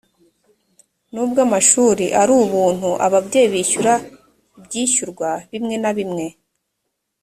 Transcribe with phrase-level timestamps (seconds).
[1.13, 3.93] nubwo amashuri ari ubuntu ababyeyi bishyura
[4.57, 6.25] ibyishyurwa bimwe na bimwe.